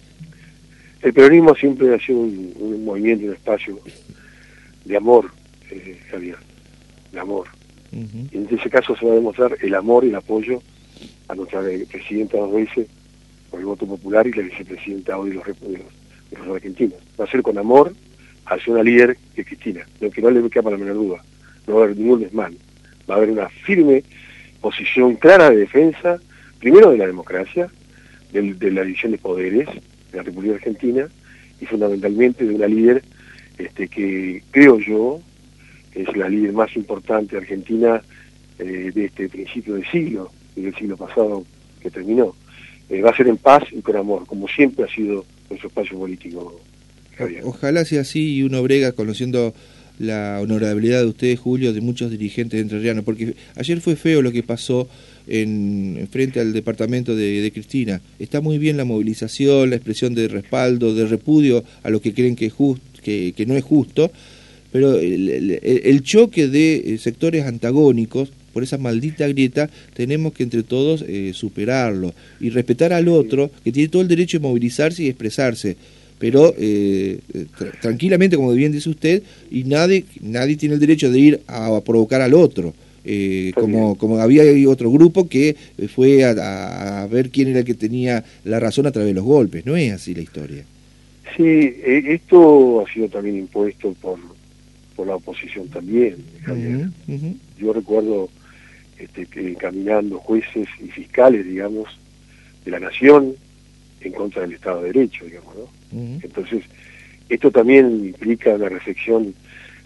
El 1.02 1.12
peronismo 1.12 1.54
siempre 1.54 1.94
ha 1.94 1.98
sido 1.98 2.20
un, 2.20 2.84
movimiento, 2.84 3.26
un 3.26 3.32
espacio 3.32 3.78
de 4.84 4.96
amor, 4.96 5.30
eh, 5.70 5.98
Javier, 6.10 6.36
de 7.12 7.20
amor. 7.20 7.48
En 7.92 8.48
ese 8.50 8.68
caso 8.68 8.96
se 8.96 9.06
va 9.06 9.12
a 9.12 9.14
demostrar 9.14 9.56
el 9.60 9.72
amor 9.76 10.04
y 10.04 10.08
el 10.08 10.16
apoyo 10.16 10.60
a 11.28 11.34
nuestra 11.36 11.62
presidenta 11.88 12.38
dos 12.38 12.52
veces 12.52 12.88
por 13.50 13.60
el 13.60 13.66
voto 13.66 13.86
popular 13.86 14.26
y 14.26 14.32
la 14.32 14.42
vicepresidenta 14.42 15.16
hoy 15.16 15.30
de 15.30 15.36
los, 15.36 15.46
de 15.46 16.38
los, 16.38 16.56
argentinos. 16.56 16.98
Va 17.18 17.24
a 17.24 17.30
ser 17.30 17.40
con 17.42 17.56
amor 17.56 17.94
hacia 18.46 18.72
una 18.72 18.82
líder 18.82 19.16
que 19.34 19.42
es 19.42 19.46
Cristina, 19.46 19.86
lo 20.00 20.10
que 20.10 20.20
no 20.20 20.30
le 20.30 20.50
queda 20.50 20.64
para 20.64 20.76
la 20.76 20.84
menor 20.84 20.96
duda. 20.96 21.24
No 21.68 21.76
va 21.76 21.82
a 21.82 21.84
haber 21.84 21.96
ningún 21.96 22.20
desmán. 22.20 22.56
Va 23.08 23.14
a 23.14 23.18
haber 23.18 23.30
una 23.30 23.48
firme 23.48 24.02
posición 24.60 25.14
clara 25.14 25.50
de 25.50 25.58
defensa, 25.58 26.18
primero 26.58 26.90
de 26.90 26.98
la 26.98 27.06
democracia, 27.06 27.70
de, 28.32 28.70
la 28.72 28.82
división 28.82 29.12
de 29.12 29.18
poderes 29.18 29.68
de 30.10 30.16
la 30.16 30.24
República 30.24 30.56
Argentina 30.56 31.06
y 31.60 31.66
fundamentalmente 31.66 32.44
de 32.44 32.54
una 32.54 32.66
líder 32.66 33.04
este, 33.58 33.88
que 33.88 34.42
creo 34.50 34.78
yo 34.78 35.20
es 35.94 36.16
la 36.16 36.28
líder 36.28 36.52
más 36.52 36.74
importante 36.76 37.36
de 37.36 37.42
Argentina 37.42 38.02
eh, 38.58 38.90
de 38.94 39.04
este 39.06 39.28
principio 39.28 39.74
de 39.74 39.84
siglo, 39.86 40.30
del 40.56 40.74
siglo 40.74 40.96
pasado 40.96 41.44
que 41.80 41.90
terminó. 41.90 42.34
Eh, 42.88 43.00
va 43.00 43.10
a 43.10 43.16
ser 43.16 43.28
en 43.28 43.36
paz 43.36 43.64
y 43.72 43.80
con 43.80 43.96
amor, 43.96 44.26
como 44.26 44.48
siempre 44.48 44.84
ha 44.84 44.88
sido 44.88 45.24
nuestro 45.48 45.68
espacio 45.68 45.98
político. 45.98 46.60
Ojalá 47.44 47.84
sea 47.84 48.00
así 48.00 48.36
y 48.36 48.42
uno 48.42 48.62
brega 48.62 48.92
conociendo 48.92 49.54
la 49.98 50.40
honorabilidad 50.42 51.00
de 51.00 51.06
ustedes, 51.06 51.38
Julio, 51.38 51.72
de 51.72 51.80
muchos 51.80 52.10
dirigentes 52.10 52.60
entrerrianos, 52.60 53.04
porque 53.04 53.36
ayer 53.54 53.80
fue 53.80 53.94
feo 53.94 54.22
lo 54.22 54.32
que 54.32 54.42
pasó 54.42 54.88
en, 55.26 56.08
frente 56.10 56.40
al 56.40 56.52
departamento 56.52 57.14
de, 57.14 57.50
Cristina. 57.52 58.00
Está 58.18 58.40
muy 58.40 58.58
bien 58.58 58.76
la 58.76 58.84
movilización, 58.84 59.70
la 59.70 59.76
expresión 59.76 60.14
de 60.14 60.28
respaldo, 60.28 60.94
de 60.94 61.06
repudio 61.06 61.62
a 61.82 61.90
lo 61.90 62.00
que 62.00 62.12
creen 62.12 62.34
que, 62.34 62.50
que, 63.04 63.44
no 63.46 63.54
es 63.54 63.62
justo, 63.62 64.10
pero 64.72 64.98
el, 64.98 66.02
choque 66.02 66.48
de 66.48 66.94
eh, 66.94 66.98
sectores 66.98 67.46
antagónicos 67.46 68.30
por 68.52 68.62
esa 68.62 68.78
maldita 68.78 69.28
grieta, 69.28 69.70
tenemos 69.94 70.32
que 70.32 70.44
entre 70.44 70.62
todos 70.62 71.04
eh, 71.06 71.32
superarlo 71.34 72.14
y 72.40 72.50
respetar 72.50 72.92
al 72.92 73.08
otro, 73.08 73.50
que 73.62 73.72
tiene 73.72 73.88
todo 73.88 74.02
el 74.02 74.08
derecho 74.08 74.38
de 74.38 74.42
movilizarse 74.42 75.02
y 75.02 75.08
expresarse 75.08 75.76
pero 76.18 76.54
eh, 76.56 77.18
tranquilamente, 77.82 78.36
como 78.36 78.52
bien 78.52 78.72
dice 78.72 78.88
usted, 78.88 79.22
y 79.50 79.64
nadie, 79.64 80.04
nadie 80.22 80.56
tiene 80.56 80.76
el 80.76 80.80
derecho 80.80 81.10
de 81.10 81.18
ir 81.18 81.40
a, 81.46 81.80
provocar 81.82 82.22
al 82.22 82.32
otro. 82.34 82.72
Eh, 83.04 83.52
como, 83.54 83.98
como 83.98 84.18
había 84.18 84.42
otro 84.66 84.90
grupo 84.90 85.28
que 85.28 85.54
fue 85.94 86.24
a, 86.24 87.06
ver 87.10 87.28
quién 87.28 87.48
era 87.48 87.58
el 87.58 87.64
que 87.66 87.74
tenía 87.74 88.24
la 88.44 88.58
razón 88.58 88.86
a 88.86 88.92
través 88.92 89.10
de 89.10 89.14
los 89.14 89.24
golpes. 89.24 89.66
No 89.66 89.76
es 89.76 89.92
así 89.92 90.14
la 90.14 90.22
historia. 90.22 90.64
Sí, 91.36 91.42
eh, 91.42 92.02
esto 92.06 92.80
ha 92.80 92.92
sido 92.92 93.08
también 93.08 93.38
impuesto 93.38 93.92
por, 94.00 94.18
por 94.94 95.06
la 95.06 95.16
oposición 95.16 95.68
también. 95.68 96.16
Yo 97.58 97.72
recuerdo 97.72 98.28
este, 98.98 99.26
que 99.26 99.54
caminando 99.56 100.18
jueces 100.18 100.68
y 100.80 100.88
fiscales, 100.88 101.44
digamos, 101.44 101.88
de 102.64 102.70
la 102.70 102.80
nación 102.80 103.34
en 104.00 104.12
contra 104.12 104.42
del 104.42 104.52
Estado 104.52 104.82
de 104.82 104.92
Derecho, 104.92 105.24
digamos, 105.24 105.54
¿no? 105.56 105.68
Entonces, 106.22 106.64
esto 107.28 107.50
también 107.50 108.04
implica 108.04 108.54
una 108.54 108.68
reflexión. 108.68 109.34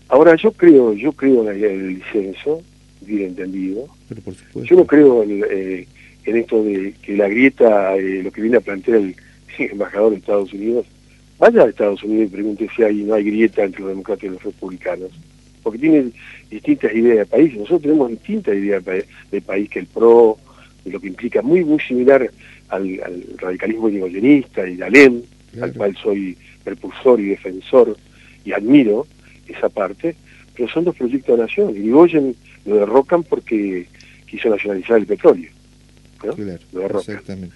Ahora, 0.08 0.34
yo 0.36 0.52
creo, 0.52 0.92
yo 0.94 1.12
creo 1.12 1.40
en 1.40 1.46
la 1.46 1.54
idea 1.54 1.68
del 1.68 1.96
disenso, 1.96 2.62
bien 3.02 3.28
entendido. 3.28 3.86
yo 4.54 4.76
no 4.76 4.86
creo 4.86 5.22
en, 5.22 5.44
eh, 5.50 5.86
en, 6.24 6.36
esto 6.36 6.62
de 6.62 6.94
que 7.02 7.16
la 7.16 7.28
grieta, 7.28 7.96
eh, 7.96 8.22
lo 8.22 8.30
que 8.30 8.42
viene 8.42 8.56
a 8.56 8.60
plantear 8.60 8.98
el 8.98 9.14
embajador 9.58 10.10
de 10.12 10.18
Estados 10.18 10.52
Unidos, 10.52 10.86
vaya 11.38 11.62
a 11.62 11.68
Estados 11.68 12.02
Unidos 12.02 12.28
y 12.28 12.34
pregunte 12.34 12.68
si 12.74 12.82
hay, 12.82 12.96
no 13.02 13.14
hay 13.14 13.24
grieta 13.24 13.64
entre 13.64 13.80
los 13.80 13.90
demócratas 13.90 14.24
y 14.24 14.28
los 14.28 14.42
republicanos. 14.42 15.10
Porque 15.62 15.78
tienen 15.78 16.12
distintas 16.50 16.92
ideas 16.94 17.18
de 17.18 17.26
país. 17.26 17.54
Nosotros 17.54 17.82
tenemos 17.82 18.10
distintas 18.10 18.54
ideas 18.54 18.82
de 18.84 19.40
país 19.40 19.68
que 19.68 19.80
el 19.80 19.86
PRO, 19.86 20.38
de 20.84 20.92
lo 20.92 21.00
que 21.00 21.08
implica 21.08 21.42
muy, 21.42 21.64
muy 21.64 21.80
similar 21.80 22.30
al, 22.68 23.00
radicalismo 23.36 23.88
irigoyenista 23.88 24.66
y 24.66 24.76
de 24.76 24.84
Alem 24.84 25.22
al 25.60 25.72
cual 25.72 25.96
soy 26.02 26.36
perpulsor 26.62 27.20
y 27.20 27.30
defensor 27.30 27.96
y 28.44 28.52
admiro 28.52 29.06
esa 29.46 29.68
parte, 29.68 30.14
pero 30.54 30.68
son 30.68 30.84
dos 30.84 30.94
proyectos 30.94 31.36
de 31.36 31.42
nación. 31.42 31.70
Irigoyen 31.70 32.36
lo 32.66 32.76
derrocan 32.76 33.22
porque 33.22 33.86
quiso 34.26 34.50
nacionalizar 34.50 34.98
el 34.98 35.06
petróleo. 35.06 35.50
lo 36.72 36.80
derrocan. 36.80 37.50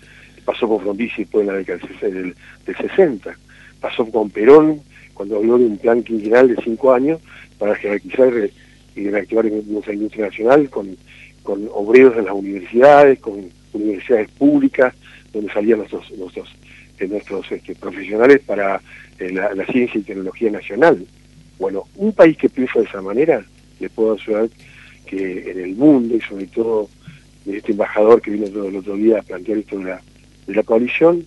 Pasó 0.44 0.66
con 0.66 0.80
Frondizi 0.80 1.22
después 1.22 1.46
en 1.46 1.52
la 1.52 1.58
década 1.58 1.80
del, 2.00 2.34
60. 2.66 3.36
Pasó 3.82 4.10
con 4.10 4.30
Perón 4.30 4.80
cuando 5.12 5.36
habló 5.36 5.58
de 5.58 5.66
un 5.66 5.76
plan 5.76 6.02
quinquenal 6.02 6.48
de 6.48 6.56
cinco 6.62 6.94
años 6.94 7.20
para 7.58 7.74
jerarquizar 7.74 8.32
y 8.96 9.10
reactivar 9.10 9.44
nuestra 9.44 9.92
industria 9.92 10.26
nacional 10.26 10.70
con, 10.70 10.96
con 11.42 11.68
obreros 11.72 12.16
en 12.16 12.24
las 12.24 12.34
universidades, 12.34 13.18
con 13.18 13.50
universidades 13.74 14.30
públicas, 14.30 14.94
donde 15.34 15.52
salían 15.52 15.78
nuestros, 15.78 16.10
nuestros 16.12 16.48
nuestros 17.08 17.50
este, 17.50 17.74
profesionales 17.74 18.40
para 18.46 18.80
eh, 19.18 19.32
la, 19.32 19.66
ciencia 19.66 19.98
y 19.98 20.04
tecnología 20.04 20.50
nacional. 20.50 21.04
Bueno, 21.58 21.84
un 21.96 22.12
país 22.12 22.36
que 22.36 22.48
piensa 22.48 22.80
de 22.80 22.86
esa 22.86 23.02
manera, 23.02 23.44
le 23.80 23.88
puedo 23.88 24.14
asegurar 24.14 24.48
que 25.06 25.50
en 25.50 25.60
el 25.60 25.74
mundo 25.74 26.16
y 26.16 26.20
sobre 26.20 26.46
todo 26.46 26.88
este 27.46 27.72
embajador 27.72 28.22
que 28.22 28.30
vino 28.30 28.46
el 28.46 28.76
otro 28.76 28.96
día 28.96 29.18
a 29.18 29.22
plantear 29.22 29.58
esto 29.58 29.78
de 29.78 29.84
la, 29.84 30.00
de 30.46 30.54
la 30.54 30.62
coalición, 30.62 31.24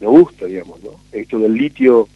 nos 0.00 0.10
gusta, 0.10 0.46
digamos, 0.46 0.82
¿no? 0.82 0.90
Esto 1.12 1.38
del 1.38 1.54
litio 1.54 2.08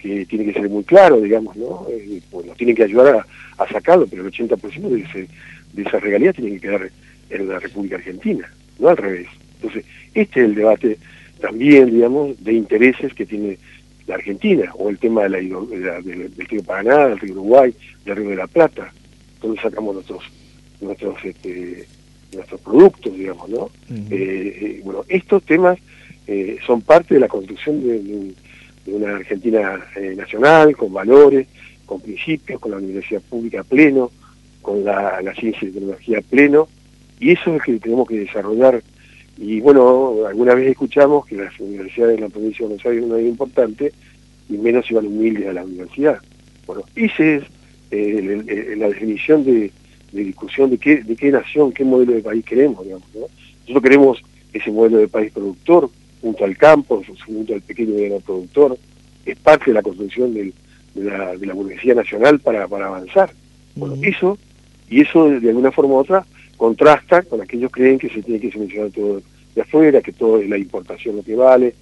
que 0.00 0.26
tiene 0.26 0.44
que 0.44 0.52
ser 0.52 0.68
muy 0.68 0.84
claro, 0.84 1.20
digamos, 1.20 1.56
¿no? 1.56 1.86
Eh, 1.90 2.20
pues 2.30 2.46
nos 2.46 2.56
tiene 2.56 2.74
que 2.74 2.84
ayudar 2.84 3.26
a, 3.58 3.66
sacarlo, 3.68 4.06
pero 4.06 4.22
el 4.22 4.32
80% 4.32 4.88
de, 4.88 5.00
ese, 5.00 5.28
de 5.72 5.82
esa 5.82 5.98
regalía 5.98 6.32
tiene 6.32 6.52
que 6.52 6.60
quedar 6.60 6.90
en 7.30 7.48
la 7.48 7.58
República 7.58 7.96
Argentina, 7.96 8.50
no 8.78 8.88
al 8.88 8.96
revés. 8.96 9.28
Entonces, 9.56 9.84
este 10.14 10.40
es 10.40 10.46
el 10.46 10.54
debate 10.54 10.98
también, 11.40 11.90
digamos, 11.90 12.42
de 12.42 12.52
intereses 12.52 13.12
que 13.14 13.26
tiene 13.26 13.58
la 14.06 14.14
Argentina, 14.14 14.72
o 14.74 14.88
el 14.88 14.98
tema 14.98 15.24
de 15.24 15.28
la, 15.30 16.00
del, 16.00 16.30
río 16.36 16.62
Paraná, 16.62 17.08
del 17.08 17.18
río 17.18 17.32
Uruguay, 17.32 17.74
del 18.04 18.16
río 18.16 18.30
de 18.30 18.36
la 18.36 18.46
Plata, 18.46 18.92
donde 19.40 19.60
sacamos 19.60 19.94
nuestros 19.94 20.22
nuestros 20.80 21.24
este, 21.24 21.86
nuestros 22.34 22.60
productos, 22.60 23.16
digamos, 23.16 23.48
¿no? 23.48 23.70
Eh, 23.90 24.58
eh, 24.60 24.80
bueno, 24.84 25.04
estos 25.08 25.42
temas 25.42 25.78
eh, 26.26 26.58
son 26.66 26.82
parte 26.82 27.14
de 27.14 27.20
la 27.20 27.28
construcción 27.28 27.82
de, 27.82 28.34
una 28.86 29.16
Argentina 29.16 29.84
nacional, 30.14 30.76
con 30.76 30.92
valores, 30.92 31.48
con 31.86 32.00
principios, 32.00 32.60
con 32.60 32.70
la 32.70 32.76
universidad 32.76 33.20
pública 33.22 33.64
pleno, 33.64 34.12
con 34.62 34.84
la, 34.84 35.20
ciencia 35.38 35.66
y 35.66 35.72
tecnología 35.72 36.20
pleno, 36.20 36.68
y 37.18 37.32
eso 37.32 37.50
es 37.50 37.56
lo 37.56 37.60
que 37.64 37.80
tenemos 37.80 38.08
que 38.08 38.20
desarrollar 38.20 38.80
y 39.38 39.60
bueno, 39.60 40.26
alguna 40.26 40.54
vez 40.54 40.68
escuchamos 40.68 41.26
que 41.26 41.36
las 41.36 41.58
universidades 41.60 42.16
de 42.16 42.22
la 42.22 42.28
provincia 42.28 42.60
de 42.60 42.68
Buenos 42.68 42.86
Aires 42.86 43.06
no 43.06 43.16
eran 43.16 43.28
importantes 43.28 43.92
y 44.48 44.54
menos 44.54 44.90
iban 44.90 45.06
humildes 45.06 45.48
a 45.48 45.52
la 45.52 45.64
universidad. 45.64 46.18
Bueno, 46.66 46.84
esa 46.94 47.22
es 47.22 47.42
eh, 47.90 48.74
la 48.78 48.88
definición 48.88 49.44
de, 49.44 49.70
discusión 50.12 50.70
de 50.70 50.78
qué, 50.78 51.02
de 51.02 51.16
qué 51.16 51.30
nación, 51.30 51.72
qué 51.72 51.84
modelo 51.84 52.12
de 52.12 52.22
país 52.22 52.44
queremos. 52.44 52.82
Digamos, 52.82 53.06
Nosotros 53.14 53.82
queremos 53.82 54.22
ese 54.54 54.70
modelo 54.70 54.98
de 54.98 55.08
país 55.08 55.30
productor, 55.32 55.90
junto 56.26 56.44
al 56.44 56.56
campo, 56.56 57.04
junto 57.24 57.54
al 57.54 57.60
pequeño 57.60 57.90
y 57.90 57.94
mediano 57.94 58.18
productor, 58.18 58.76
es 59.24 59.38
parte 59.38 59.66
de 59.66 59.74
la 59.74 59.82
construcción 59.82 60.34
de, 60.34 60.52
la, 60.96 61.36
de 61.36 61.46
la 61.46 61.54
Universidad 61.54 61.94
Nacional 61.94 62.40
para, 62.40 62.66
para 62.66 62.88
avanzar. 62.88 63.30
Bueno, 63.76 63.94
eso, 64.02 64.36
y 64.90 65.02
eso 65.02 65.30
de 65.30 65.48
alguna 65.48 65.70
forma 65.70 65.94
u 65.94 65.98
otra, 65.98 66.26
contrasta 66.56 67.22
con 67.22 67.40
aquellos 67.40 67.70
que 67.70 67.80
creen 67.80 67.98
que 68.00 68.08
se 68.08 68.22
tiene 68.22 68.40
que 68.40 68.50
seleccionar 68.50 68.90
todo 68.90 69.22
de 69.54 69.62
afuera, 69.62 70.00
que 70.00 70.12
todo 70.12 70.40
es 70.40 70.48
la 70.48 70.58
importación 70.58 71.14
lo 71.16 71.22
que 71.22 71.36
vale, 71.36 71.74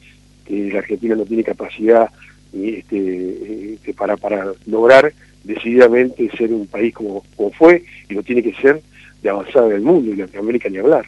que 0.44 0.70
la 0.70 0.80
Argentina 0.80 1.14
no 1.14 1.24
tiene 1.24 1.42
capacidad 1.42 2.10
este, 2.52 3.74
este, 3.74 3.94
para, 3.94 4.18
para 4.18 4.52
lograr 4.66 5.10
decididamente 5.42 6.30
ser 6.36 6.52
un 6.52 6.66
país 6.66 6.92
como, 6.92 7.24
como 7.34 7.50
fue 7.50 7.82
y 8.10 8.14
lo 8.14 8.22
tiene 8.22 8.42
que 8.42 8.52
ser 8.54 8.82
de 9.22 9.30
avanzada 9.30 9.68
en 9.68 9.76
el 9.76 9.80
mundo 9.80 10.10
y 10.10 10.16
Latinoamérica 10.16 10.68
ni 10.68 10.76
hablar. 10.76 11.06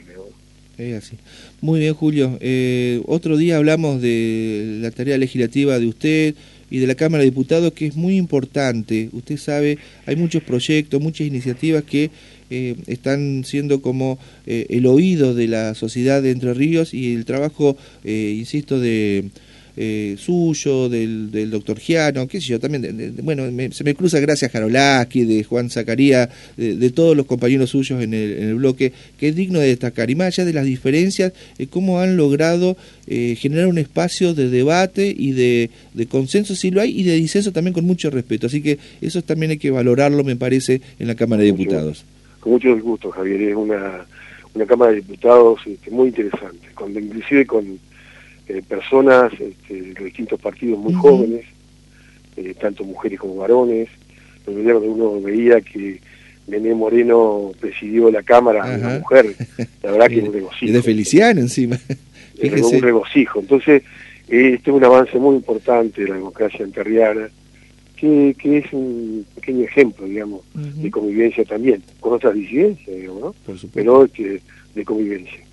Es 0.78 0.94
así. 1.04 1.16
Muy 1.62 1.80
bien, 1.80 1.94
Julio. 1.94 2.36
Eh, 2.40 3.00
otro 3.06 3.36
día 3.36 3.56
hablamos 3.56 4.02
de 4.02 4.78
la 4.82 4.90
tarea 4.90 5.16
legislativa 5.16 5.78
de 5.78 5.86
usted 5.86 6.34
y 6.70 6.78
de 6.78 6.86
la 6.86 6.94
Cámara 6.94 7.22
de 7.22 7.30
Diputados, 7.30 7.72
que 7.72 7.86
es 7.86 7.96
muy 7.96 8.16
importante. 8.16 9.08
Usted 9.12 9.38
sabe, 9.38 9.78
hay 10.04 10.16
muchos 10.16 10.42
proyectos, 10.42 11.00
muchas 11.00 11.26
iniciativas 11.26 11.82
que 11.84 12.10
eh, 12.50 12.76
están 12.86 13.44
siendo 13.44 13.80
como 13.80 14.18
eh, 14.46 14.66
el 14.68 14.86
oído 14.86 15.34
de 15.34 15.48
la 15.48 15.74
sociedad 15.74 16.22
de 16.22 16.32
Entre 16.32 16.52
Ríos 16.52 16.92
y 16.92 17.14
el 17.14 17.24
trabajo, 17.24 17.76
insisto, 18.04 18.78
de 18.78 19.30
eh, 19.76 20.16
suyo, 20.18 20.88
del, 20.88 21.30
del 21.30 21.50
doctor 21.50 21.78
Giano, 21.78 22.26
qué 22.26 22.40
sé 22.40 22.48
yo, 22.48 22.60
también, 22.60 23.14
bueno, 23.22 23.44
se 23.72 23.84
me 23.84 23.94
cruza 23.94 24.20
gracias 24.20 24.50
a 24.50 24.52
Jarolaski, 24.52 25.24
de 25.24 25.44
Juan 25.44 25.68
Zacaría, 25.70 26.30
de, 26.56 26.90
todos 26.90 27.16
los 27.16 27.26
compañeros 27.26 27.70
suyos 27.70 28.02
en 28.02 28.14
el, 28.14 28.32
en 28.38 28.48
el, 28.48 28.54
bloque, 28.54 28.92
que 29.18 29.28
es 29.28 29.36
digno 29.36 29.58
de 29.58 29.68
destacar, 29.68 30.10
y 30.10 30.14
más 30.14 30.28
allá 30.28 30.46
de 30.46 30.52
las 30.52 30.64
diferencias, 30.64 31.32
eh, 31.58 31.66
cómo 31.66 32.00
han 32.00 32.16
logrado 32.16 32.76
eh, 33.06 33.36
generar 33.38 33.66
un 33.66 33.78
espacio 33.78 34.34
de 34.34 34.48
debate 34.48 35.14
y 35.16 35.32
de, 35.32 35.70
de, 35.94 36.06
consenso, 36.06 36.54
si 36.54 36.70
lo 36.70 36.80
hay, 36.80 36.98
y 36.98 37.02
de 37.02 37.14
disenso 37.14 37.52
también 37.52 37.74
con 37.74 37.84
mucho 37.84 38.10
respeto, 38.10 38.46
así 38.46 38.62
que 38.62 38.78
eso 39.00 39.22
también 39.22 39.50
hay 39.50 39.58
que 39.58 39.70
valorarlo, 39.70 40.24
me 40.24 40.36
parece, 40.36 40.80
en 40.98 41.06
la 41.06 41.14
Cámara 41.14 41.42
de 41.42 41.52
Diputados. 41.52 42.04
Con 42.40 42.52
mucho 42.52 42.78
gusto, 42.80 43.10
Javier, 43.10 43.42
es 43.42 43.56
una, 43.56 44.06
una 44.54 44.66
Cámara 44.66 44.92
de 44.92 45.02
Diputados 45.02 45.60
este, 45.66 45.90
muy 45.90 46.08
interesante, 46.08 46.68
con, 46.74 46.92
inclusive 46.92 47.44
con 47.44 47.78
eh, 48.48 48.62
personas 48.66 49.32
este, 49.32 49.92
de 49.92 50.04
distintos 50.04 50.40
partidos 50.40 50.78
muy 50.78 50.94
jóvenes, 50.94 51.44
eh, 52.36 52.54
tanto 52.60 52.84
mujeres 52.84 53.18
como 53.18 53.36
varones. 53.36 53.88
uno 54.46 55.20
veía 55.20 55.60
que 55.60 56.00
Bené 56.46 56.74
Moreno 56.74 57.50
presidió 57.58 58.10
la 58.10 58.22
Cámara, 58.22 58.64
una 58.64 58.98
mujer, 59.00 59.34
la 59.82 59.90
verdad 59.90 60.08
que 60.08 60.18
es 60.20 60.28
un 60.28 60.32
regocijo. 60.32 60.72
de 60.72 60.82
Feliciano 60.82 61.40
encima. 61.40 61.78
Es 62.38 62.60
un 62.60 62.82
regocijo. 62.82 63.40
Entonces, 63.40 63.82
este 64.28 64.70
es 64.70 64.76
un 64.76 64.84
avance 64.84 65.18
muy 65.18 65.36
importante 65.36 66.02
de 66.02 66.08
la 66.08 66.16
democracia 66.16 66.66
enterriana, 66.66 67.30
que, 67.96 68.36
que 68.38 68.58
es 68.58 68.70
un 68.74 69.24
pequeño 69.36 69.64
ejemplo, 69.64 70.06
digamos, 70.06 70.42
de 70.52 70.90
convivencia 70.90 71.46
también, 71.46 71.82
con 71.98 72.12
otras 72.12 72.34
disidencias, 72.34 72.94
digamos, 72.94 73.20
¿no? 73.22 73.32
Por. 73.46 73.56
Pero 73.72 74.04
este, 74.04 74.42
de 74.74 74.84
convivencia. 74.84 75.45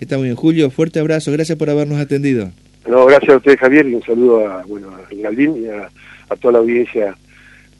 Está 0.00 0.16
muy 0.16 0.24
bien, 0.24 0.36
Julio, 0.36 0.70
fuerte 0.70 1.00
abrazo, 1.00 1.32
gracias 1.32 1.58
por 1.58 1.70
habernos 1.70 1.98
atendido. 1.98 2.50
No, 2.86 3.06
gracias 3.06 3.30
a 3.32 3.36
usted, 3.36 3.58
Javier, 3.58 3.86
y 3.86 3.94
un 3.94 4.02
saludo 4.02 4.48
a, 4.48 4.62
bueno, 4.64 4.90
a 4.90 5.14
Galdín 5.14 5.62
y 5.62 5.68
a, 5.68 5.90
a 6.28 6.36
toda 6.36 6.52
la 6.52 6.58
audiencia 6.60 7.16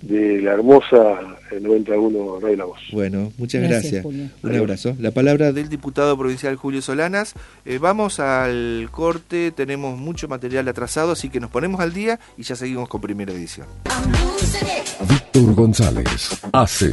de 0.03 0.43
la 0.43 0.53
hermosa 0.53 1.21
91 1.61 2.41
Radio 2.41 2.57
La 2.57 2.65
Voz. 2.65 2.81
Bueno, 2.93 3.33
muchas 3.37 3.63
gracias. 3.63 4.05
Un 4.05 4.31
abrazo. 4.45 4.95
La 5.01 5.11
palabra 5.11 5.53
del 5.53 5.69
diputado 5.69 6.17
provincial 6.17 6.57
Julio 6.57 6.83
Solanas. 6.83 7.35
Eh, 7.65 7.79
vamos 7.79 8.21
al 8.21 8.89
corte, 8.91 9.51
tenemos 9.51 9.99
mucho 9.99 10.29
material 10.29 10.69
atrasado, 10.69 11.13
así 11.13 11.31
que 11.31 11.41
nos 11.41 11.51
ponemos 11.51 11.81
al 11.81 11.93
día 11.93 12.21
y 12.37 12.43
ya 12.43 12.55
seguimos 12.55 12.89
con 12.89 13.01
primera 13.01 13.33
edición. 13.33 13.67
Víctor 15.09 15.55
González 15.55 16.41
hace 16.53 16.91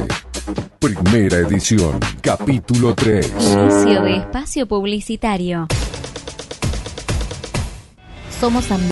primera 0.78 1.38
edición, 1.38 1.98
capítulo 2.20 2.94
3. 2.94 3.26
Inicio 3.26 4.02
de 4.02 4.16
espacio 4.16 4.66
publicitario. 4.66 5.66
Somos 8.40 8.70